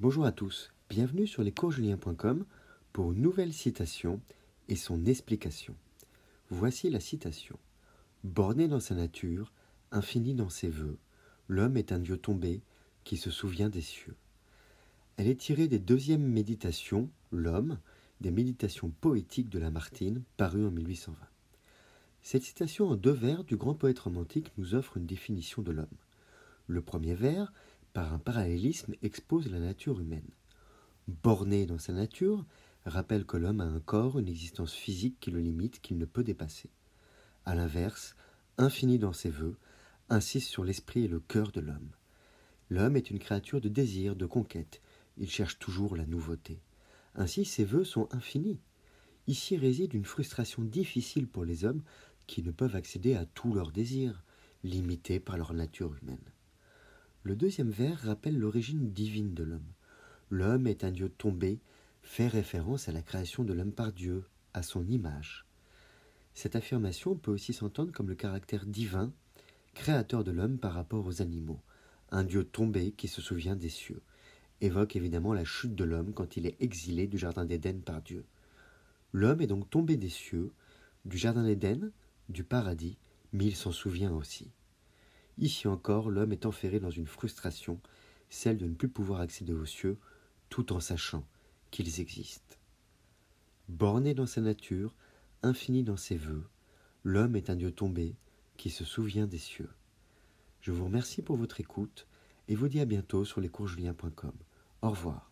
[0.00, 2.46] Bonjour à tous, bienvenue sur lescoursjulien.com
[2.94, 4.18] pour une nouvelle citation
[4.70, 5.74] et son explication.
[6.48, 7.58] Voici la citation.
[8.24, 9.52] Borné dans sa nature,
[9.92, 10.96] infini dans ses voeux,
[11.48, 12.62] l'homme est un dieu tombé
[13.04, 14.16] qui se souvient des cieux.
[15.18, 17.78] Elle est tirée des deuxièmes méditations, L'homme,
[18.22, 21.14] des méditations poétiques de Lamartine, parues en 1820.
[22.22, 25.86] Cette citation en deux vers du grand poète romantique nous offre une définition de l'homme.
[26.68, 27.52] Le premier vers,
[27.92, 30.30] par un parallélisme, expose la nature humaine.
[31.08, 32.44] Borné dans sa nature,
[32.84, 36.24] rappelle que l'homme a un corps, une existence physique qui le limite, qu'il ne peut
[36.24, 36.70] dépasser.
[37.44, 38.16] A l'inverse,
[38.58, 39.56] infini dans ses voeux,
[40.08, 41.90] insiste sur l'esprit et le cœur de l'homme.
[42.68, 44.80] L'homme est une créature de désir, de conquête.
[45.18, 46.60] Il cherche toujours la nouveauté.
[47.14, 48.60] Ainsi, ses voeux sont infinis.
[49.26, 51.82] Ici réside une frustration difficile pour les hommes
[52.26, 54.22] qui ne peuvent accéder à tous leurs désirs,
[54.62, 56.18] limités par leur nature humaine.
[57.22, 59.72] Le deuxième vers rappelle l'origine divine de l'homme.
[60.30, 61.60] L'homme est un Dieu tombé,
[62.02, 65.44] fait référence à la création de l'homme par Dieu, à son image.
[66.32, 69.12] Cette affirmation peut aussi s'entendre comme le caractère divin,
[69.74, 71.60] créateur de l'homme par rapport aux animaux,
[72.10, 74.00] un Dieu tombé qui se souvient des cieux,
[74.62, 78.24] évoque évidemment la chute de l'homme quand il est exilé du Jardin d'Éden par Dieu.
[79.12, 80.52] L'homme est donc tombé des cieux,
[81.04, 81.90] du Jardin d'Éden,
[82.30, 82.96] du paradis,
[83.34, 84.50] mais il s'en souvient aussi.
[85.40, 87.80] Ici encore, l'homme est enferré dans une frustration,
[88.28, 89.98] celle de ne plus pouvoir accéder aux cieux,
[90.50, 91.26] tout en sachant
[91.70, 92.56] qu'ils existent.
[93.68, 94.94] Borné dans sa nature,
[95.42, 96.46] infini dans ses voeux,
[97.04, 98.16] l'homme est un Dieu tombé
[98.58, 99.70] qui se souvient des cieux.
[100.60, 102.06] Je vous remercie pour votre écoute
[102.48, 104.34] et vous dis à bientôt sur lescoursjulien.com.
[104.82, 105.29] Au revoir.